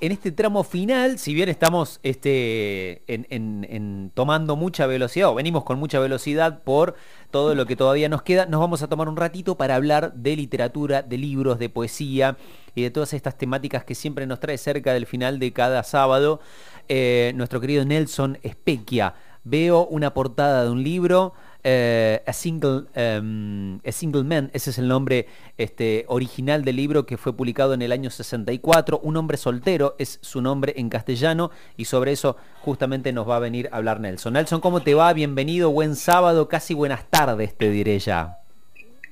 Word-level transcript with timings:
en 0.00 0.12
este 0.12 0.32
tramo 0.32 0.64
final, 0.64 1.18
si 1.18 1.34
bien 1.34 1.48
estamos 1.48 2.00
este, 2.02 3.02
en, 3.06 4.10
tomando 4.14 4.56
mucha 4.56 4.86
velocidad, 4.86 5.28
o 5.28 5.34
venimos 5.34 5.64
con 5.64 5.78
mucha 5.78 5.98
velocidad 5.98 6.62
por 6.62 6.94
todo 7.30 7.54
lo 7.54 7.66
que 7.66 7.76
todavía 7.76 8.08
nos 8.08 8.22
queda, 8.22 8.46
nos 8.46 8.60
vamos 8.60 8.82
a 8.82 8.88
tomar 8.88 9.08
un 9.08 9.16
ratito 9.16 9.56
para 9.56 9.76
hablar 9.76 10.14
de 10.14 10.36
literatura, 10.36 11.02
de 11.02 11.18
libros, 11.18 11.58
de 11.58 11.68
poesía 11.68 12.36
y 12.74 12.82
de 12.82 12.90
todas 12.90 13.12
estas 13.12 13.36
temáticas 13.36 13.84
que 13.84 13.94
siempre 13.94 14.26
nos 14.26 14.40
trae 14.40 14.56
cerca 14.58 14.94
del 14.94 15.06
final 15.06 15.38
de 15.38 15.52
cada 15.52 15.82
sábado. 15.82 16.40
Eh, 16.88 17.32
nuestro 17.36 17.60
querido 17.60 17.84
Nelson 17.84 18.38
Espequia. 18.42 19.14
Veo 19.44 19.86
una 19.86 20.12
portada 20.12 20.64
de 20.64 20.70
un 20.70 20.82
libro 20.82 21.34
eh, 21.62 22.22
a, 22.26 22.32
single, 22.32 22.86
em, 22.94 23.80
a 23.86 23.92
Single 23.92 24.24
Man, 24.24 24.50
ese 24.54 24.70
es 24.70 24.78
el 24.78 24.88
nombre 24.88 25.26
este, 25.58 26.04
original 26.08 26.64
del 26.64 26.76
libro 26.76 27.04
que 27.04 27.16
fue 27.16 27.36
publicado 27.36 27.74
en 27.74 27.82
el 27.82 27.92
año 27.92 28.10
64. 28.10 28.98
Un 29.02 29.16
hombre 29.16 29.36
soltero 29.36 29.94
es 29.98 30.18
su 30.22 30.40
nombre 30.40 30.74
en 30.76 30.88
castellano 30.88 31.50
y 31.76 31.84
sobre 31.84 32.12
eso 32.12 32.36
justamente 32.60 33.12
nos 33.12 33.28
va 33.28 33.36
a 33.36 33.40
venir 33.40 33.68
a 33.72 33.76
hablar 33.76 34.00
Nelson. 34.00 34.32
Nelson, 34.32 34.60
¿cómo 34.60 34.82
te 34.82 34.94
va? 34.94 35.12
Bienvenido, 35.12 35.70
buen 35.70 35.96
sábado, 35.96 36.48
casi 36.48 36.74
buenas 36.74 37.04
tardes 37.10 37.56
te 37.56 37.70
diré 37.70 37.98
ya. 37.98 38.38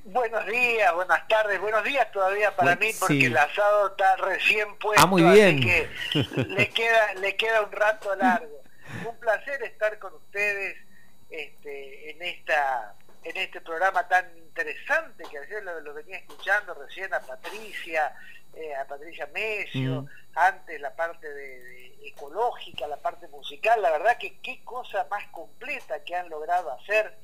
Buenos 0.05 0.47
días, 0.47 0.95
buenas 0.95 1.29
tardes, 1.29 1.61
buenos 1.61 1.85
días 1.85 2.11
todavía 2.13 2.57
para 2.57 2.77
mí 2.77 2.89
porque 2.99 3.27
el 3.27 3.37
asado 3.37 3.89
está 3.89 4.17
recién 4.17 4.69
puesto, 4.79 5.03
ah, 5.03 5.07
muy 5.07 5.23
bien. 5.23 5.59
así 5.59 5.67
que 5.67 6.45
le 6.45 6.71
queda, 6.71 7.15
le 7.21 7.37
queda 7.37 7.63
un 7.63 7.73
rato 7.73 8.15
largo. 8.17 8.59
Un 9.07 9.17
placer 9.19 9.63
estar 9.65 9.99
con 9.99 10.15
ustedes 10.15 10.79
este, 11.31 12.11
en 12.11 12.23
esta 12.23 12.95
en 13.25 13.37
este 13.37 13.61
programa 13.61 14.07
tan 14.09 14.25
interesante 14.39 15.25
que 15.31 15.39
ayer 15.39 15.63
lo, 15.63 15.93
venía 15.93 16.19
escuchando 16.19 16.73
recién 16.75 17.13
a 17.13 17.21
Patricia, 17.21 18.15
eh, 18.55 18.75
a 18.75 18.87
Patricia 18.87 19.29
Mesio, 19.35 20.03
mm. 20.03 20.09
antes 20.35 20.81
la 20.81 20.95
parte 20.95 21.29
de, 21.29 21.99
ecológica, 22.09 22.87
la 22.87 22.97
parte 22.97 23.29
musical, 23.29 23.83
la 23.83 23.91
verdad 23.91 24.19
que 24.19 24.39
qué 24.41 24.63
cosa 24.65 25.07
más 25.11 25.27
completa 25.29 26.03
que 26.05 26.15
han 26.15 26.29
logrado 26.29 26.71
hacer. 26.73 27.19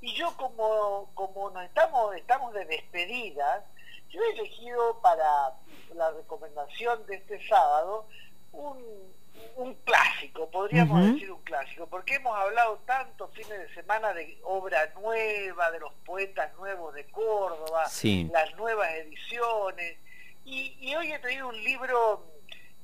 Y 0.00 0.14
yo 0.14 0.36
como, 0.36 1.10
como 1.14 1.50
nos 1.50 1.64
estamos, 1.64 2.14
estamos 2.14 2.54
de 2.54 2.64
despedida, 2.66 3.64
yo 4.10 4.22
he 4.22 4.32
elegido 4.32 5.00
para 5.00 5.54
la 5.94 6.10
recomendación 6.12 7.04
de 7.06 7.16
este 7.16 7.46
sábado 7.48 8.06
un, 8.52 9.12
un 9.56 9.74
clásico, 9.84 10.50
podríamos 10.50 11.12
decir 11.12 11.30
un 11.30 11.42
clásico, 11.42 11.86
porque 11.86 12.14
hemos 12.14 12.36
hablado 12.36 12.80
tanto 12.86 13.28
fines 13.28 13.58
de 13.58 13.74
semana 13.74 14.12
de 14.14 14.38
obra 14.44 14.92
nueva, 15.00 15.70
de 15.70 15.80
los 15.80 15.92
poetas 16.04 16.54
nuevos 16.56 16.94
de 16.94 17.04
Córdoba, 17.06 17.84
las 18.32 18.56
nuevas 18.56 18.90
ediciones, 18.94 19.96
y, 20.44 20.94
hoy 20.94 21.12
he 21.12 21.18
traído 21.18 21.48
un 21.48 21.62
libro 21.62 22.24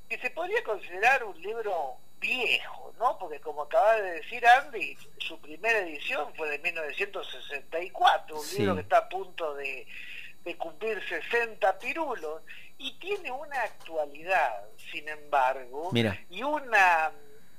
que 0.07 0.19
se 0.19 0.29
podría 0.29 0.63
considerar 0.63 1.23
un 1.23 1.41
libro 1.41 1.95
viejo, 2.19 2.93
¿no? 2.99 3.17
Porque 3.17 3.39
como 3.39 3.63
acaba 3.63 3.95
de 3.95 4.11
decir 4.13 4.45
Andy, 4.45 4.95
su 5.17 5.39
primera 5.41 5.79
edición 5.79 6.31
fue 6.35 6.49
de 6.49 6.59
1964, 6.59 8.39
un 8.39 8.57
libro 8.57 8.75
que 8.75 8.81
está 8.81 8.97
a 8.99 9.09
punto 9.09 9.55
de, 9.55 9.87
de 10.43 10.55
cumplir 10.57 11.01
60 11.09 11.79
pirulos 11.79 12.43
y 12.77 12.93
tiene 12.99 13.31
una 13.31 13.61
actualidad, 13.61 14.63
sin 14.91 15.07
embargo, 15.07 15.91
y 16.29 16.43
una 16.43 17.11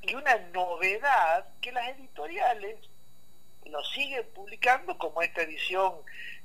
y 0.02 0.14
una 0.14 0.36
novedad 0.52 1.46
que 1.60 1.72
las 1.72 1.88
editoriales 1.88 2.78
lo 3.64 3.82
siguen 3.84 4.24
publicando, 4.34 4.96
como 4.98 5.22
esta 5.22 5.42
edición 5.42 5.94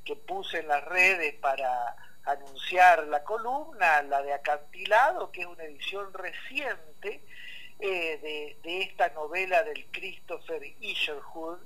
que 0.03 0.15
puse 0.15 0.59
en 0.59 0.67
las 0.67 0.83
redes 0.85 1.35
para 1.35 1.95
anunciar 2.25 3.07
la 3.07 3.23
columna, 3.23 4.01
la 4.03 4.21
de 4.23 4.33
Acantilado, 4.33 5.31
que 5.31 5.41
es 5.41 5.47
una 5.47 5.63
edición 5.63 6.11
reciente 6.13 7.23
eh, 7.79 8.57
de, 8.63 8.81
esta 8.81 9.09
novela 9.09 9.63
del 9.63 9.85
Christopher 9.91 10.63
Isherwood. 10.79 11.59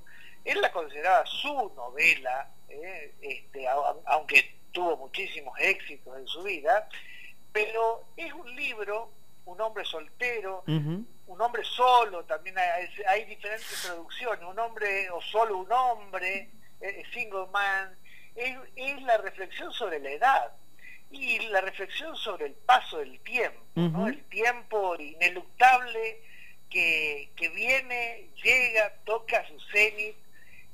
Él 0.43 0.61
la 0.61 0.71
consideraba 0.71 1.25
su 1.25 1.73
novela, 1.75 2.49
eh, 2.67 3.13
este, 3.21 3.67
aunque 4.05 4.54
tuvo 4.75 4.97
muchísimos 4.97 5.57
éxitos 5.57 6.15
en 6.17 6.27
su 6.27 6.43
vida, 6.43 6.87
pero 7.53 8.03
es 8.17 8.31
un 8.33 8.55
libro, 8.55 9.09
un 9.45 9.59
hombre 9.61 9.85
soltero, 9.85 10.63
un 10.67 11.41
hombre 11.41 11.63
solo, 11.63 12.25
también 12.25 12.57
hay, 13.07 13.23
diferentes 13.23 13.81
traducciones, 13.81 14.43
un 14.43 14.59
hombre 14.59 15.09
o 15.09 15.21
solo 15.21 15.57
un 15.59 15.71
hombre, 15.71 16.49
eh, 16.81 17.03
single 17.13 17.47
man, 17.53 17.97
es, 18.35 19.01
la 19.03 19.17
reflexión 19.17 19.71
sobre 19.71 19.99
la 19.99 20.11
edad 20.11 20.51
y 21.09 21.39
la 21.47 21.61
reflexión 21.61 22.13
sobre 22.17 22.47
el 22.47 22.53
paso 22.53 22.97
del 22.97 23.17
tiempo, 23.21 24.07
el 24.07 24.25
tiempo 24.25 24.95
ineluctable 24.99 26.21
que, 26.69 27.31
que 27.37 27.47
viene, 27.49 28.29
llega, 28.43 28.93
toca 29.05 29.47
su 29.47 29.57
cenit 29.71 30.17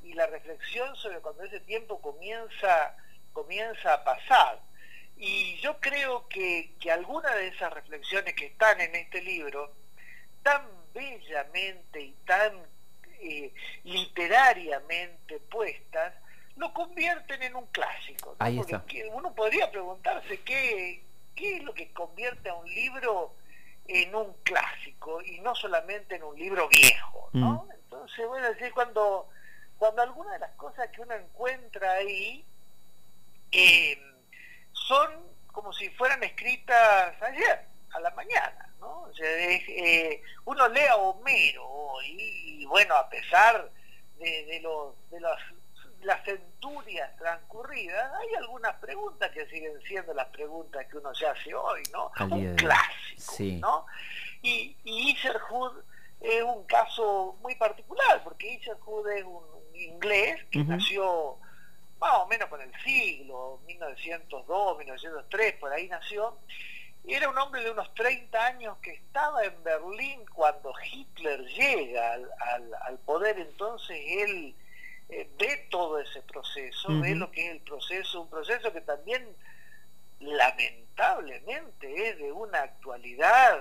y 0.04 0.14
la 0.14 0.26
reflexión 0.26 0.96
sobre 0.96 1.20
cuando 1.20 1.44
ese 1.44 1.60
tiempo 1.60 2.02
comienza 2.02 2.96
comienza 3.34 3.94
a 3.94 4.04
pasar. 4.04 4.60
Y 5.18 5.58
yo 5.58 5.80
creo 5.80 6.28
que, 6.28 6.74
que 6.80 6.92
algunas 6.92 7.34
de 7.36 7.48
esas 7.48 7.72
reflexiones 7.74 8.34
que 8.34 8.48
están 8.48 8.82
en 8.82 8.96
este 8.96 9.22
libro, 9.22 9.72
tan 10.42 10.64
bellamente 10.94 12.02
y 12.02 12.12
tan 12.26 12.54
eh, 13.20 13.54
literariamente 13.84 15.40
puestas, 15.40 16.14
lo 16.56 16.74
convierten 16.74 17.44
en 17.44 17.56
un 17.56 17.68
clásico. 17.68 18.36
uno 19.14 19.34
podría 19.34 19.70
preguntarse 19.72 20.42
qué, 20.42 21.04
qué 21.36 21.58
es 21.58 21.64
lo 21.64 21.74
que 21.74 21.92
convierte 21.94 22.50
a 22.50 22.56
un 22.56 22.68
libro 22.68 23.36
en 23.88 24.14
un 24.16 24.34
clásico 24.44 25.22
y 25.22 25.40
no 25.40 25.56
solamente 25.56 26.16
en 26.16 26.24
un 26.24 26.38
libro 26.38 26.68
viejo, 26.68 27.30
¿no? 27.34 27.66
Mm. 27.68 27.72
Entonces, 27.72 28.28
bueno, 28.28 28.48
decir, 28.48 28.72
cuando, 28.74 29.28
cuando 29.78 30.02
alguna 30.02 30.34
de 30.34 30.40
las 30.40 30.52
cosas 30.52 30.90
que 30.92 31.02
uno 31.02 31.14
encuentra 31.14 31.94
ahí 31.94 32.46
eh, 33.52 33.98
son 34.72 35.10
como 35.48 35.74
si 35.74 35.90
fueran 35.92 36.24
escritas 36.24 37.22
ayer, 37.22 37.66
a 37.94 38.00
la 38.00 38.12
mañana, 38.12 38.74
¿no? 38.80 39.10
Eh, 39.22 40.22
uno 40.46 40.68
lee 40.70 40.86
a 40.90 40.96
Homero 40.96 41.68
hoy 41.68 42.16
y, 42.18 42.66
bueno, 42.66 42.96
a 42.96 43.10
pesar 43.10 43.70
de, 44.18 44.60
los, 44.62 44.96
de 45.10 45.20
las 45.20 46.24
centurias 46.24 47.16
transcurridas, 47.18 48.14
hay 48.14 48.36
algunas 48.36 48.76
preguntas 48.76 49.30
que 49.32 49.46
siguen 49.48 49.80
siendo 49.82 50.14
las 50.14 50.28
preguntas 50.28 50.86
que 50.88 50.98
uno 50.98 51.14
se 51.14 51.28
hace 51.28 51.54
hoy, 51.54 51.84
¿no? 51.92 52.12
un 52.34 52.56
clásico, 52.56 53.60
¿no? 53.60 53.86
Y, 54.42 54.78
y 54.84 55.12
Isherwood 55.12 55.84
es 56.22 56.44
un 56.44 56.64
caso 56.66 57.38
muy 57.42 57.56
particular, 57.56 58.24
porque 58.24 58.54
Isherwood 58.54 59.10
es 59.10 59.24
un, 59.26 59.62
inglés 59.82 60.46
que 60.52 60.64
nació 60.64 61.38
más 62.02 62.14
o 62.16 62.26
menos 62.26 62.50
con 62.50 62.60
el 62.60 62.74
siglo, 62.84 63.60
1902, 63.68 64.78
1903, 64.80 65.54
por 65.54 65.72
ahí 65.72 65.88
nació, 65.88 66.36
y 67.04 67.14
era 67.14 67.30
un 67.30 67.38
hombre 67.38 67.64
de 67.64 67.72
unos 67.72 67.94
30 67.94 68.46
años 68.46 68.78
que 68.82 68.92
estaba 68.92 69.44
en 69.46 69.64
Berlín 69.64 70.26
cuando 70.34 70.74
Hitler 70.84 71.46
llega 71.46 72.14
al, 72.14 72.98
poder, 73.06 73.40
entonces 73.40 73.98
él 74.08 74.56
eh, 75.10 75.30
ve 75.38 75.68
todo 75.70 76.00
ese 76.00 76.22
proceso, 76.24 76.90
ve 77.00 77.16
lo 77.16 77.32
que 77.32 77.46
es 77.46 77.52
el 77.52 77.62
proceso, 77.62 78.22
un 78.22 78.30
proceso 78.30 78.74
que 78.74 78.82
también 78.82 79.24
lamentablemente 80.20 82.10
es 82.10 82.18
de 82.18 82.32
una 82.32 82.64
actualidad, 82.64 83.60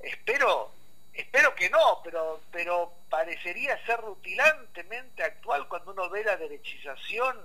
espero 0.00 0.72
espero 1.18 1.54
que 1.54 1.68
no, 1.68 2.00
pero, 2.04 2.40
pero 2.50 2.92
parecería 3.08 3.84
ser 3.84 4.00
rutilantemente 4.00 5.22
actual 5.22 5.68
cuando 5.68 5.92
uno 5.92 6.08
ve 6.10 6.24
la 6.24 6.36
derechización 6.36 7.36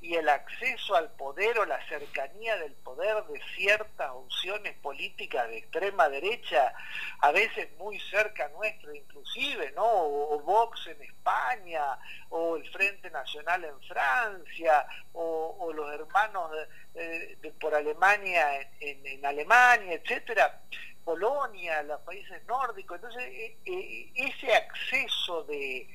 y 0.00 0.16
el 0.16 0.28
acceso 0.28 0.94
al 0.96 1.10
poder 1.12 1.58
o 1.58 1.64
la 1.64 1.82
cercanía 1.88 2.56
del 2.58 2.72
poder 2.74 3.24
de 3.24 3.40
ciertas 3.56 4.10
opciones 4.10 4.74
políticas 4.82 5.48
de 5.48 5.58
extrema 5.58 6.10
derecha, 6.10 6.74
a 7.20 7.32
veces 7.32 7.70
muy 7.78 7.98
cerca 8.00 8.48
nuestro 8.48 8.94
inclusive, 8.94 9.72
¿no? 9.72 9.84
O, 9.84 10.40
Vox 10.40 10.88
en 10.88 11.00
España, 11.02 11.98
o 12.28 12.56
el 12.56 12.70
Frente 12.70 13.10
Nacional 13.10 13.64
en 13.64 13.80
Francia, 13.82 14.86
o, 15.14 15.72
los 15.74 15.90
hermanos 15.94 16.50
de, 16.92 17.54
por 17.58 17.74
Alemania 17.74 18.60
en 18.80 19.24
Alemania, 19.24 19.94
etcétera 19.94 20.60
Polonia, 21.04 21.82
los 21.82 22.00
países 22.00 22.44
nórdicos. 22.46 22.96
Entonces, 22.96 23.22
eh, 23.24 23.56
eh, 23.64 24.12
ese 24.14 24.54
acceso 24.54 25.44
de, 25.44 25.88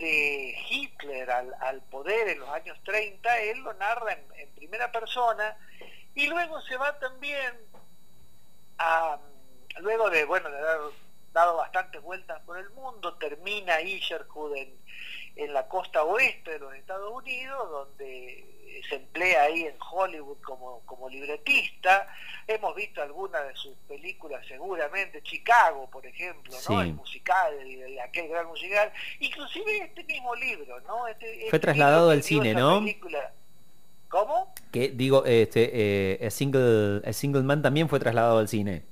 Hitler 0.00 1.28
al, 1.30 1.82
poder 1.90 2.28
en 2.28 2.40
los 2.40 2.48
años 2.50 2.78
30, 2.84 3.40
él 3.40 3.58
lo 3.60 3.72
narra 3.74 4.12
en, 4.12 4.48
primera 4.54 4.92
persona 4.92 5.56
y 6.14 6.26
luego 6.26 6.60
se 6.62 6.76
va 6.76 6.98
también 6.98 7.52
a, 8.78 9.18
luego 9.78 10.10
de, 10.10 10.24
bueno, 10.24 10.50
de 10.50 10.58
haber 10.58 10.92
dado 11.32 11.56
bastantes 11.56 12.00
vueltas 12.02 12.40
por 12.42 12.58
el 12.58 12.70
mundo, 12.70 13.14
termina 13.14 13.80
Isherwood 13.80 14.56
en, 14.56 14.78
en 15.38 15.52
la 15.54 15.68
costa 15.68 16.02
oeste 16.02 16.50
de 16.50 16.58
los 16.58 16.74
Estados 16.74 17.12
Unidos, 17.12 17.70
donde 17.70 18.44
se 18.88 18.96
emplea 18.96 19.42
ahí 19.44 19.64
en 19.64 19.74
Hollywood 19.90 20.38
como, 20.42 20.80
como 20.84 21.08
libretista. 21.08 22.08
Hemos 22.46 22.74
visto 22.74 23.00
algunas 23.00 23.46
de 23.46 23.54
sus 23.54 23.76
películas 23.88 24.44
seguramente, 24.46 25.22
Chicago, 25.22 25.88
por 25.90 26.04
ejemplo, 26.04 26.52
¿no? 26.68 26.82
El 26.82 26.94
musical, 26.94 27.54
aquel 28.04 28.28
gran 28.28 28.46
musical, 28.46 28.92
inclusive 29.20 29.78
este 29.78 30.02
mismo 30.04 30.34
libro, 30.34 30.80
¿no? 30.80 31.06
Este, 31.06 31.26
Fue 31.26 31.44
este 31.44 31.58
trasladado 31.60 32.10
al 32.10 32.22
cine, 32.24 32.54
¿no? 32.54 32.84
¿Cómo? 34.08 34.52
Que 34.72 34.88
digo, 34.88 35.24
este, 35.24 35.70
eh, 35.72 36.26
a 36.26 36.30
single, 36.30 37.02
a 37.08 37.12
single 37.12 37.42
Man 37.42 37.62
también 37.62 37.88
fue 37.88 38.00
trasladado 38.00 38.38
al 38.38 38.48
cine. 38.48 38.82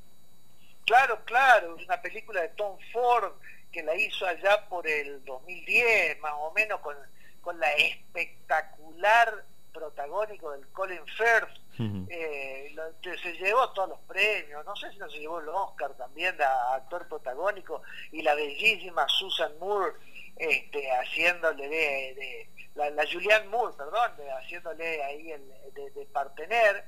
Claro, 0.84 1.18
claro, 1.24 1.76
es 1.76 1.84
una 1.84 2.00
película 2.00 2.42
de 2.42 2.48
Tom 2.50 2.78
Ford 2.92 3.32
que 3.76 3.82
la 3.82 3.94
hizo 3.94 4.26
allá 4.26 4.66
por 4.70 4.88
el 4.88 5.22
2010, 5.26 6.18
más 6.20 6.32
o 6.38 6.50
menos, 6.52 6.80
con, 6.80 6.96
con 7.42 7.60
la 7.60 7.70
espectacular 7.74 9.44
protagónico 9.70 10.52
del 10.52 10.66
Colin 10.68 11.04
Firth, 11.08 12.08
eh, 12.08 12.74
se 13.22 13.32
llevó 13.34 13.68
todos 13.72 13.90
los 13.90 14.00
premios, 14.08 14.64
no 14.64 14.74
sé 14.76 14.90
si 14.92 14.96
no 14.96 15.10
se 15.10 15.18
llevó 15.18 15.40
el 15.40 15.48
Oscar 15.50 15.92
también 15.98 16.34
de 16.38 16.44
actor 16.44 17.06
protagónico, 17.06 17.82
y 18.12 18.22
la 18.22 18.34
bellísima 18.34 19.06
Susan 19.10 19.52
Moore 19.58 19.92
este, 20.36 20.90
haciéndole 20.92 21.68
de, 21.68 22.48
la, 22.76 23.04
Julianne 23.12 23.48
Moore, 23.48 23.74
perdón, 23.76 24.10
haciéndole 24.42 25.04
ahí 25.04 25.32
el, 25.32 25.42
de, 25.74 26.06
partener, 26.14 26.82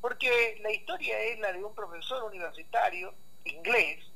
porque 0.00 0.58
la 0.62 0.72
historia 0.72 1.20
es 1.20 1.38
la 1.38 1.52
de 1.52 1.62
un 1.62 1.74
profesor 1.74 2.24
universitario 2.24 3.12
inglés 3.44 4.09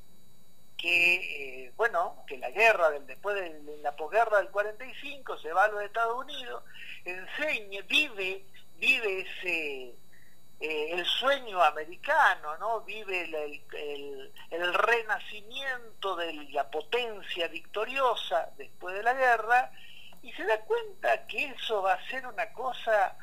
que, 0.85 1.15
eh, 1.15 1.73
bueno, 1.79 2.23
que 2.27 2.37
la 2.37 2.51
guerra, 2.51 2.91
del, 2.91 3.07
después 3.07 3.35
de 3.37 3.79
la 3.79 3.97
posguerra 3.97 4.37
del 4.37 4.51
45, 4.51 5.39
se 5.39 5.51
va 5.51 5.65
a 5.65 5.69
los 5.69 5.83
Estados 5.83 6.23
Unidos, 6.23 6.63
enseña, 7.07 7.81
vive, 7.89 8.45
vive 8.77 9.21
ese, 9.21 9.95
eh, 10.61 10.91
el 10.91 11.07
sueño 11.07 11.63
americano, 11.63 12.59
¿no? 12.59 12.83
Vive 12.83 13.23
el, 13.23 14.31
el, 14.51 14.75
renacimiento 14.75 16.17
de 16.17 16.35
la 16.51 16.71
potencia 16.71 17.49
victoriosa 17.49 18.51
después 18.59 18.95
de 18.95 19.05
la 19.05 19.15
guerra 19.15 19.71
y 20.23 20.33
se 20.33 20.45
da 20.45 20.61
cuenta 20.67 21.27
que 21.27 21.47
eso 21.47 21.81
va 21.81 21.95
a 21.95 22.09
ser 22.11 22.27
una 22.27 22.53
cosa 22.53 23.17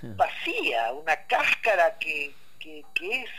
vacía, 0.00 0.92
una 0.92 1.26
cáscara 1.26 1.98
que, 1.98 2.32
que, 2.60 2.84
que 2.94 3.22
es 3.22 3.30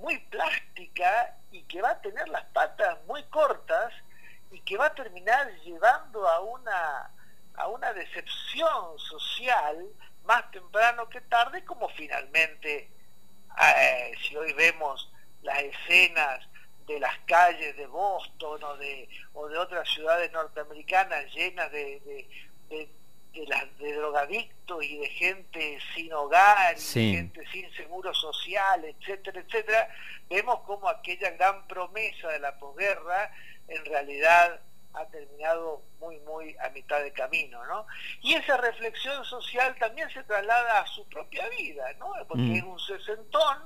muy 0.00 0.18
plástica 0.18 1.36
y 1.54 1.62
que 1.62 1.80
va 1.80 1.90
a 1.90 2.00
tener 2.00 2.28
las 2.28 2.44
patas 2.46 2.98
muy 3.06 3.22
cortas 3.24 3.92
y 4.50 4.60
que 4.62 4.76
va 4.76 4.86
a 4.86 4.94
terminar 4.94 5.48
llevando 5.60 6.28
a 6.28 6.40
una, 6.40 7.10
a 7.54 7.68
una 7.68 7.92
decepción 7.92 8.98
social 8.98 9.86
más 10.24 10.50
temprano 10.50 11.08
que 11.08 11.20
tarde, 11.20 11.64
como 11.64 11.88
finalmente, 11.90 12.90
eh, 13.62 14.12
si 14.20 14.36
hoy 14.36 14.52
vemos 14.54 15.12
las 15.42 15.60
escenas 15.60 16.44
de 16.88 16.98
las 16.98 17.16
calles 17.20 17.76
de 17.76 17.86
Boston 17.86 18.62
o 18.64 18.76
de, 18.76 19.08
o 19.34 19.46
de 19.48 19.56
otras 19.56 19.88
ciudades 19.88 20.32
norteamericanas 20.32 21.32
llenas 21.32 21.70
de, 21.70 22.20
drogadictos 23.78 24.84
y 24.84 24.98
de 24.98 25.08
gente 25.08 25.78
sin 25.94 26.12
hogar, 26.12 26.76
y 26.76 26.80
gente 27.14 27.46
sin 27.52 27.70
seguro 27.74 28.14
social, 28.14 28.84
etcétera, 28.84 29.40
etcétera, 29.40 29.88
vemos 30.28 30.60
como 30.60 30.88
aquella 30.88 31.30
gran 31.30 31.66
promesa 31.66 32.28
de 32.28 32.38
la 32.38 32.58
posguerra 32.58 33.30
en 33.68 33.84
realidad 33.84 34.60
ha 34.94 35.04
terminado 35.06 35.82
muy, 35.98 36.18
muy 36.20 36.56
a 36.58 36.70
mitad 36.70 37.02
de 37.02 37.12
camino, 37.12 37.64
¿no? 37.66 37.86
Y 38.22 38.34
esa 38.34 38.56
reflexión 38.58 39.24
social 39.24 39.74
también 39.78 40.08
se 40.10 40.22
traslada 40.22 40.80
a 40.80 40.86
su 40.86 41.04
propia 41.08 41.48
vida, 41.48 41.92
¿no? 41.98 42.12
Porque 42.28 42.42
mm. 42.42 42.56
es 42.56 42.62
un 42.62 42.78
sesentón, 42.78 43.58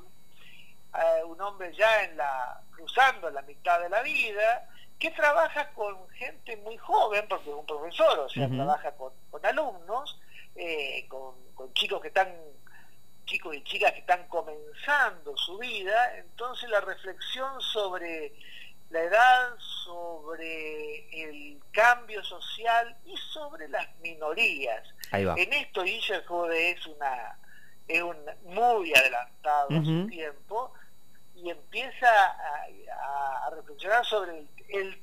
eh, 0.94 1.24
un 1.24 1.40
hombre 1.40 1.72
ya 1.76 2.04
en 2.04 2.16
la, 2.16 2.60
cruzando 2.74 3.30
la 3.30 3.42
mitad 3.42 3.78
de 3.80 3.90
la 3.90 4.00
vida, 4.02 4.68
que 4.98 5.10
trabaja 5.12 5.70
con 5.74 6.08
gente 6.10 6.56
muy 6.58 6.76
joven, 6.76 7.24
porque 7.28 7.50
es 7.50 7.56
un 7.56 7.66
profesor, 7.66 8.18
o 8.18 8.28
sea, 8.28 8.48
trabaja 8.48 8.92
con, 8.96 9.12
alumnos, 9.44 10.20
eh, 10.56 11.06
con, 11.08 11.34
con 11.54 11.72
chicos 11.74 12.00
que 12.02 12.08
están 12.08 12.34
chicos 13.28 13.54
y 13.54 13.62
chicas 13.62 13.92
que 13.92 14.00
están 14.00 14.26
comenzando 14.28 15.36
su 15.36 15.58
vida, 15.58 16.16
entonces 16.16 16.68
la 16.70 16.80
reflexión 16.80 17.60
sobre 17.60 18.32
la 18.90 19.02
edad, 19.02 19.54
sobre 19.84 21.22
el 21.22 21.60
cambio 21.72 22.24
social 22.24 22.96
y 23.04 23.14
sobre 23.16 23.68
las 23.68 23.86
minorías. 24.00 24.82
En 25.12 25.52
esto 25.52 25.84
Jode 26.26 26.70
es 26.70 26.86
una 26.86 27.38
es 27.86 28.02
un 28.02 28.16
muy 28.44 28.92
adelantado 28.94 29.68
a 29.70 29.84
su 29.84 30.06
tiempo 30.08 30.72
y 31.34 31.50
empieza 31.50 32.08
a, 32.08 33.50
reflexionar 33.50 34.04
sobre 34.04 34.38
el, 34.38 34.48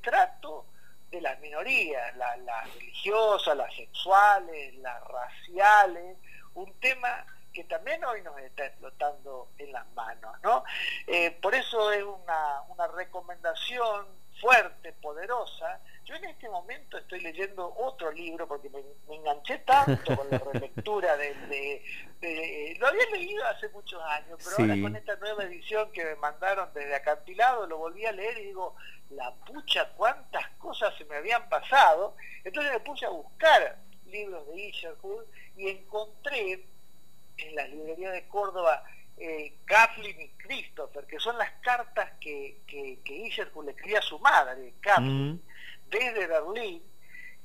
trato 0.01 0.65
de 1.09 1.21
las 1.21 1.39
minorías, 1.39 2.15
las 2.17 2.73
religiosas, 2.73 3.55
las 3.55 3.73
sexuales, 3.75 4.75
las 4.75 5.01
raciales, 5.03 6.17
un 6.53 6.73
tema 6.79 7.25
que 7.53 7.63
también 7.63 8.03
hoy 8.03 8.21
nos 8.21 8.37
está 8.39 8.65
explotando 8.65 9.49
en 9.57 9.71
las 9.71 9.87
manos, 9.93 10.35
¿no? 10.43 10.63
Eh, 11.07 11.31
por 11.41 11.55
eso 11.55 11.91
es 11.91 12.03
una, 12.03 12.61
una 12.67 12.87
recomendación 12.87 14.05
fuerte, 14.41 14.93
poderosa. 14.93 15.79
Yo 16.03 16.15
en 16.15 16.25
este 16.25 16.49
momento 16.49 16.97
estoy 16.97 17.21
leyendo 17.21 17.73
otro 17.77 18.11
libro 18.11 18.47
porque 18.47 18.69
me, 18.69 18.83
enganché 19.15 19.59
tanto 19.59 20.15
con 20.15 20.27
la 20.29 20.37
relectura 20.37 21.15
de, 21.17 22.75
Lo 22.77 22.87
había 22.87 23.05
leído 23.11 23.45
hace 23.45 23.69
muchos 23.69 24.01
años, 24.03 24.37
pero 24.43 24.69
ahora 24.69 24.81
con 24.81 24.95
esta 24.95 25.15
nueva 25.15 25.43
edición 25.45 25.91
que 25.91 26.03
me 26.03 26.15
mandaron 26.15 26.69
desde 26.73 26.95
Acantilado, 26.95 27.65
lo 27.67 27.77
volví 27.77 28.05
a 28.05 28.11
leer 28.11 28.37
y 28.39 28.45
digo, 28.47 28.75
la 29.09 29.33
pucha, 29.33 29.89
cuántas 29.95 30.47
cosas 30.57 30.95
se 30.97 31.05
me 31.05 31.15
habían 31.15 31.47
pasado. 31.49 32.15
Entonces 32.43 32.73
me 32.73 32.79
puse 32.79 33.05
a 33.05 33.09
buscar 33.09 33.77
libros 34.05 34.47
de 34.47 34.67
Isherwood 34.67 35.25
y 35.55 35.69
encontré 35.69 36.65
en 37.37 37.55
la 37.55 37.67
librería 37.67 38.11
de 38.11 38.27
Córdoba 38.27 38.83
eh, 39.17 39.53
Kathleen 39.65 40.21
y 40.21 40.29
Christopher, 40.29 41.05
que 41.05 41.19
son 41.19 41.37
las 41.37 41.51
cartas 41.61 42.11
que, 42.19 42.59
que, 42.67 42.99
que 43.03 43.13
le 43.13 43.71
escribía 43.71 43.99
a 43.99 44.01
su 44.01 44.19
madre, 44.19 44.73
Kathleen, 44.81 45.33
mm. 45.33 45.41
desde 45.89 46.27
Berlín, 46.27 46.83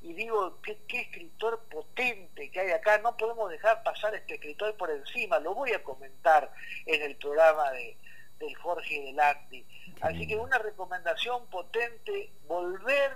y 0.02 0.14
digo, 0.14 0.58
¿qué, 0.62 0.78
escritor 0.90 1.62
potente 1.70 2.50
que 2.50 2.60
hay 2.60 2.70
acá, 2.70 2.98
no 2.98 3.16
podemos 3.16 3.50
dejar 3.50 3.82
pasar 3.82 4.14
este 4.14 4.34
escritor 4.34 4.74
por 4.76 4.90
encima, 4.90 5.38
lo 5.38 5.54
voy 5.54 5.72
a 5.72 5.82
comentar 5.82 6.50
en 6.86 7.02
el 7.02 7.16
programa 7.16 7.70
de, 7.72 7.96
del 8.40 8.56
Jorge 8.56 8.94
y 8.94 9.04
del 9.06 9.20
Andy. 9.20 9.64
Así 10.00 10.26
que 10.26 10.36
una 10.36 10.58
recomendación 10.58 11.46
potente, 11.46 12.30
volver 12.48 13.12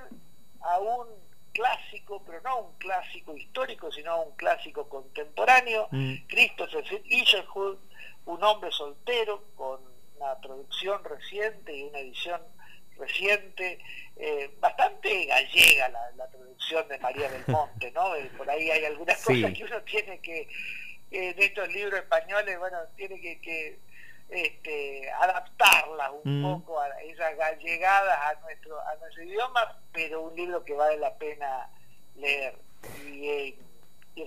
a 0.61 0.79
un 0.79 1.09
clásico, 1.53 2.23
pero 2.27 2.41
no 2.43 2.61
un 2.61 2.79
clásico 2.79 3.35
histórico, 3.37 3.91
sino 3.91 4.23
un 4.23 4.37
clásico 4.37 4.89
contemporáneo, 4.89 5.89
mm. 5.91 6.27
Christopher 6.29 6.85
Isherwood, 7.07 7.79
un 8.27 8.43
hombre 8.45 8.71
soltero 8.71 9.43
con 9.57 9.81
una 10.17 10.39
producción 10.41 11.03
reciente 11.05 11.75
y 11.75 11.85
una 11.85 12.01
edición 12.01 12.41
reciente, 12.99 13.79
eh, 14.17 14.51
bastante 14.61 15.27
gallega 15.27 15.89
la, 15.89 16.11
la, 16.17 16.29
producción 16.29 16.87
de 16.89 16.99
María 16.99 17.31
del 17.31 17.43
Monte, 17.49 17.91
¿no? 17.93 18.15
Eh, 18.15 18.31
por 18.37 18.49
ahí 18.49 18.71
hay 18.71 18.85
algunas 18.85 19.23
cosas 19.25 19.53
que 19.53 19.65
uno 19.65 19.81
tiene 19.83 20.21
que, 20.21 20.49
en 21.11 21.39
estos 21.39 21.69
libros 21.73 22.01
españoles, 22.01 22.59
bueno, 22.59 22.79
tiene 22.97 23.21
que, 23.21 23.41
que 23.41 23.79
este, 24.29 25.11
adaptarlas 25.11 26.11
un 26.25 26.41
mm. 26.41 26.43
poco 26.43 26.81
a 26.81 26.89
esas 27.03 27.37
gallegadas 27.37 28.19
a 28.23 28.41
nuestro, 28.41 28.81
a 28.81 28.97
nuestro 28.97 29.23
idioma, 29.23 29.77
pero 29.93 30.23
un 30.23 30.37
libro 30.37 30.65
que 30.65 30.75
vale 30.75 30.99
la 30.99 31.15
pena 31.15 31.69
leer 32.17 32.55
y, 33.13 33.55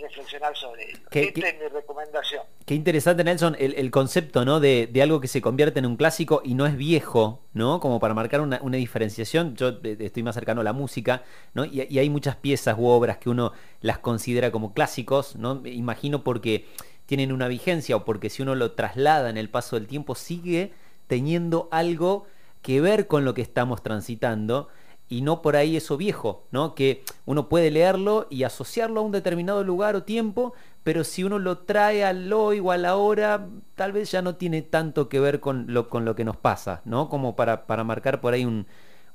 reflexionar 0.02 0.56
sobre 0.56 0.92
él. 0.92 1.00
Esta 1.10 1.48
es 1.48 1.60
mi 1.60 1.68
recomendación. 1.70 2.44
Qué 2.66 2.76
interesante, 2.76 3.24
Nelson, 3.24 3.56
el, 3.58 3.90
concepto 3.90 4.44
¿no? 4.44 4.60
De, 4.60 4.92
algo 5.02 5.22
que 5.22 5.30
se 5.30 5.42
convierte 5.42 5.80
en 5.80 5.86
un 5.86 5.96
clásico 5.96 6.42
y 6.44 6.56
no 6.56 6.66
es 6.66 6.76
viejo, 6.76 7.42
¿no? 7.54 7.80
Como 7.80 8.00
para 8.00 8.14
marcar 8.14 8.42
una, 8.42 8.60
diferenciación. 8.60 9.56
Yo 9.56 9.70
eh, 9.84 9.98
estoy 10.02 10.24
más 10.24 10.36
cercano 10.36 10.60
a 10.60 10.64
la 10.66 10.74
música, 10.74 11.24
¿no? 11.54 11.64
Y, 11.64 11.88
y 11.90 12.00
hay 12.00 12.10
muchas 12.10 12.36
piezas 12.36 12.76
u 12.78 12.88
obras 12.88 13.18
que 13.18 13.30
uno 13.30 13.54
las 13.80 14.00
considera 14.00 14.52
como 14.52 14.74
clásicos, 14.74 15.38
¿no? 15.38 15.62
Imagino 15.66 16.22
porque 16.22 16.66
tienen 17.08 17.32
una 17.32 17.48
vigencia 17.48 17.96
o 17.96 18.06
porque 18.06 18.30
si 18.30 18.44
uno 18.44 18.54
lo 18.54 18.74
traslada 18.74 19.32
en 19.32 19.38
el 19.38 19.50
paso 19.50 19.78
del 19.78 19.88
tiempo 19.88 20.14
sigue 20.14 20.74
teniendo 21.08 21.70
algo 21.72 22.28
que 22.62 22.82
ver 22.82 23.08
con 23.08 23.26
lo 23.26 23.34
que 23.34 23.42
estamos 23.42 23.82
transitando 23.82 24.68
y 25.10 25.22
no 25.22 25.42
por 25.42 25.56
ahí 25.56 25.78
eso 25.78 25.96
viejo, 25.96 26.44
¿no? 26.52 26.76
Que 26.76 27.04
uno 27.26 27.48
puede 27.48 27.72
leerlo 27.72 28.28
y 28.30 28.44
asociarlo 28.44 29.00
a 29.00 29.04
un 29.04 29.14
determinado 29.14 29.64
lugar 29.64 29.96
o 29.96 30.04
tiempo, 30.04 30.54
pero 30.84 31.06
si 31.06 31.24
uno 31.24 31.40
lo 31.40 31.60
trae 31.60 32.04
al 32.04 32.32
hoy 32.34 32.60
o 32.60 32.72
a 32.72 32.78
la 32.78 32.98
hora, 32.98 33.48
tal 33.76 33.94
vez 33.94 34.12
ya 34.12 34.22
no 34.22 34.36
tiene 34.36 34.62
tanto 34.62 35.08
que 35.08 35.22
ver 35.22 35.40
con 35.40 35.66
lo, 35.70 35.88
con 35.88 36.04
lo 36.04 36.14
que 36.14 36.26
nos 36.26 36.36
pasa, 36.36 36.82
¿no? 36.84 37.08
Como 37.08 37.38
para, 37.38 37.68
para 37.68 37.86
marcar 37.86 38.20
por 38.20 38.34
ahí 38.34 38.44
un, 38.44 38.68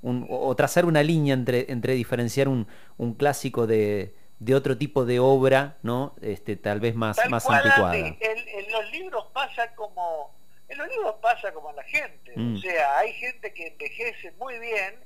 o 0.03 0.57
trazar 0.57 0.87
una 0.87 1.03
línea 1.03 1.35
entre, 1.35 1.71
entre 1.71 1.93
diferenciar 1.93 2.49
un, 2.49 2.67
un 2.97 3.13
clásico 3.13 3.67
de, 3.67 4.15
de 4.45 4.57
otro 4.57 4.77
tipo 4.77 5.05
de 5.05 5.21
obra, 5.21 5.77
¿no? 5.83 6.17
Este, 6.21 6.57
tal 6.57 6.81
vez 6.81 6.97
más, 6.97 7.17
más 7.31 7.49
anticuada. 7.49 7.97
En, 7.97 8.73
los 8.73 8.91
libros 8.91 9.27
pasa 9.33 9.73
como, 9.75 10.35
en 10.69 10.79
los 10.79 10.89
libros 10.89 11.15
pasa 11.21 11.53
como 11.53 11.71
la 11.73 11.83
gente, 11.85 12.33
mm. 12.35 12.57
o 12.57 12.59
sea, 12.59 12.99
hay 12.99 13.13
gente 13.13 13.53
que 13.53 13.69
envejece 13.69 14.33
muy 14.33 14.59
bien 14.59 14.97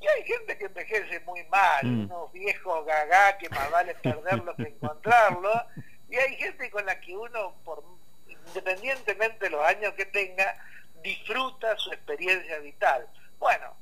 y 0.00 0.06
hay 0.06 0.22
gente 0.24 0.58
que 0.58 0.64
envejece 0.64 1.20
muy 1.20 1.44
mal, 1.44 1.84
mm. 1.84 2.04
unos 2.04 2.32
viejos 2.32 2.86
gagá 2.86 3.38
que 3.38 3.48
más 3.50 3.70
vale 3.70 3.94
perderlos 4.02 4.56
que 4.56 4.68
encontrarlos, 4.68 5.62
y 6.08 6.16
hay 6.16 6.34
gente 6.36 6.70
con 6.70 6.86
la 6.86 6.98
que 7.00 7.16
uno, 7.16 7.54
por 7.64 7.84
independientemente 8.48 9.44
de 9.44 9.50
los 9.50 9.64
años 9.64 9.92
que 9.94 10.06
tenga, 10.06 10.56
disfruta 11.02 11.76
su 11.76 11.92
experiencia 11.92 12.58
vital. 12.58 13.06
Bueno, 13.38 13.76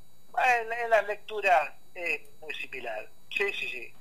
en, 0.83 0.91
la 0.91 1.03
lectura 1.03 1.75
es 1.95 2.21
muy 2.41 2.53
similar. 2.55 3.09
Sí, 3.31 3.53
sí, 3.53 3.69
sí. 3.69 3.95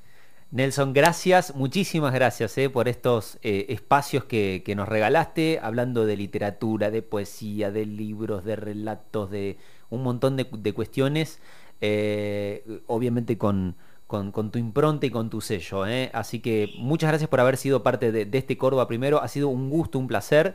Nelson, 0.54 0.94
gracias, 0.94 1.56
muchísimas 1.56 2.14
gracias 2.14 2.56
eh, 2.60 2.70
por 2.70 2.88
estos 2.88 3.40
eh, 3.42 3.66
espacios 3.70 4.26
que, 4.26 4.62
nos 4.76 4.88
regalaste, 4.88 5.60
hablando 5.60 6.06
de 6.06 6.16
literatura, 6.16 6.92
de 6.92 7.02
poesía, 7.02 7.72
de 7.72 7.88
libros, 7.88 8.46
de 8.46 8.56
relatos, 8.56 9.32
de 9.32 9.58
un 9.90 10.04
montón 10.04 10.38
de, 10.38 10.74
cuestiones, 10.74 11.40
eh, 11.82 12.64
obviamente 12.86 13.36
con, 13.36 13.76
tu 14.08 14.60
impronta 14.60 15.08
y 15.08 15.10
con 15.10 15.32
tu 15.32 15.42
sello. 15.42 15.86
Así 16.14 16.40
que 16.40 16.70
muchas 16.78 17.10
gracias 17.10 17.32
por 17.32 17.40
haber 17.40 17.58
sido 17.58 17.82
parte 17.82 18.12
de, 18.12 18.38
este 18.38 18.56
Córdoba 18.56 18.88
primero, 18.88 19.24
ha 19.24 19.30
sido 19.30 19.48
un 19.48 19.72
gusto, 19.72 19.98
un 19.98 20.08
placer, 20.08 20.54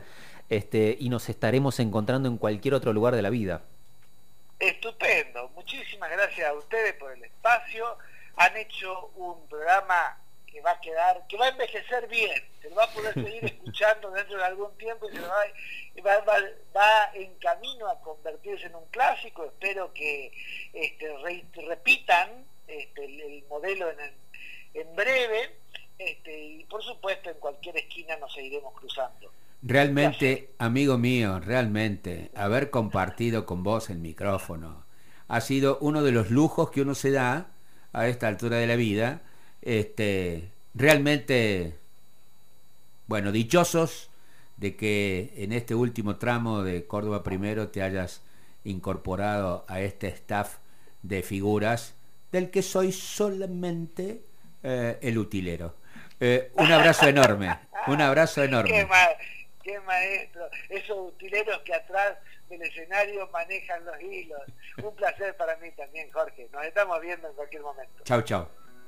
este, 0.49 0.95
y 0.97 1.09
nos 1.09 1.27
estaremos 1.27 1.77
encontrando 1.81 2.29
en 2.29 2.37
cualquier 2.37 2.73
otro 2.73 2.93
lugar 2.93 3.17
de 3.17 3.21
la 3.21 3.29
vida. 3.29 3.63
Estupendo, 4.59 5.51
muchísimas 5.55 6.09
gracias 6.09 6.47
a 6.49 6.53
ustedes 6.53 6.93
por 6.93 7.11
el 7.11 7.21
espacio 7.21 7.97
han 8.39 8.55
hecho 8.55 9.11
un 9.17 9.47
programa 9.47 10.17
que 10.47 10.61
va 10.61 10.71
a 10.71 10.79
quedar, 10.79 11.27
que 11.27 11.37
va 11.37 11.47
a 11.47 11.49
envejecer 11.49 12.07
bien, 12.07 12.41
se 12.61 12.69
lo 12.69 12.77
va 12.77 12.85
a 12.85 12.93
poder 12.93 13.13
seguir 13.13 13.45
escuchando 13.45 14.09
dentro 14.11 14.37
de 14.37 14.45
algún 14.45 14.75
tiempo 14.77 15.09
y 15.09 15.15
se 15.15 15.21
va, 16.01 16.19
va, 16.25 17.11
en 17.13 17.35
camino 17.35 17.89
a 17.89 17.99
convertirse 17.99 18.67
en 18.67 18.75
un 18.75 18.85
clásico. 18.91 19.43
Espero 19.43 19.93
que 19.93 20.31
este, 20.73 21.13
repitan 21.67 22.45
este, 22.65 23.05
el, 23.05 23.43
modelo 23.49 23.91
en, 23.91 23.99
en 24.73 24.95
breve 24.95 25.57
este, 25.97 26.39
y 26.39 26.63
por 26.63 26.81
supuesto 26.81 27.29
en 27.29 27.37
cualquier 27.39 27.75
esquina 27.75 28.15
nos 28.17 28.33
seguiremos 28.33 28.73
cruzando. 28.73 29.31
Realmente, 29.61 30.51
amigo 30.59 30.97
mío, 30.97 31.41
realmente, 31.41 32.31
haber 32.33 32.69
compartido 32.69 33.45
con 33.45 33.63
vos 33.63 33.89
el 33.89 33.97
micrófono 33.97 34.85
ha 35.27 35.41
sido 35.41 35.77
uno 35.81 36.01
de 36.03 36.13
los 36.13 36.31
lujos 36.31 36.71
que 36.71 36.81
uno 36.81 36.95
se 36.95 37.11
da 37.11 37.51
a 37.93 38.07
esta 38.07 38.27
altura 38.27 38.57
de 38.57 38.67
la 38.67 38.75
vida, 38.75 39.21
este, 39.61 40.49
realmente, 40.73 41.73
bueno, 43.07 43.31
dichosos 43.31 44.09
de 44.57 44.75
que 44.75 45.33
en 45.37 45.53
este 45.53 45.73
último 45.75 46.17
tramo 46.17 46.63
de 46.63 46.85
Córdoba 46.85 47.23
primero 47.23 47.69
te 47.69 47.81
hayas 47.81 48.21
incorporado 48.65 49.65
a 49.67 49.81
este 49.81 50.07
staff 50.07 50.57
de 51.01 51.23
figuras 51.23 51.93
del 52.31 52.51
que 52.51 52.61
soy 52.61 52.91
solamente 52.91 54.21
eh, 54.63 54.97
el 55.01 55.17
utilero. 55.17 55.75
Eh, 56.19 56.51
un 56.55 56.71
abrazo 56.71 57.07
enorme, 57.07 57.57
un 57.87 58.01
abrazo 58.01 58.43
enorme. 58.43 58.87
Qué, 59.63 59.79
maestro, 59.81 60.49
esos 60.69 61.13
utileros 61.13 61.59
que 61.59 61.73
atrás 61.73 62.17
del 62.49 62.61
escenario 62.63 63.27
manejan 63.29 63.85
los 63.85 64.01
hilos. 64.01 64.41
Un 64.83 64.95
placer 64.95 65.35
para 65.37 65.55
mí 65.57 65.71
también, 65.71 66.11
Jorge. 66.11 66.49
Nos 66.51 66.65
estamos 66.65 66.99
viendo 67.01 67.27
en 67.27 67.35
cualquier 67.35 67.61
momento. 67.61 68.03
Chao, 68.03 68.21
chao. 68.21 68.49